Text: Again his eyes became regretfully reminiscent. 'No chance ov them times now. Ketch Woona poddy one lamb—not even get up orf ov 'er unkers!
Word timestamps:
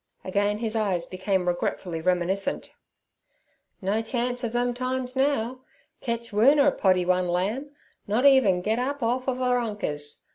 Again 0.25 0.57
his 0.57 0.75
eyes 0.75 1.05
became 1.05 1.47
regretfully 1.47 2.01
reminiscent. 2.01 2.71
'No 3.83 4.01
chance 4.01 4.43
ov 4.43 4.51
them 4.51 4.73
times 4.73 5.15
now. 5.15 5.59
Ketch 5.99 6.31
Woona 6.31 6.75
poddy 6.75 7.05
one 7.05 7.27
lamb—not 7.27 8.25
even 8.25 8.63
get 8.63 8.79
up 8.79 9.03
orf 9.03 9.29
ov 9.29 9.39
'er 9.39 9.59
unkers! 9.59 10.17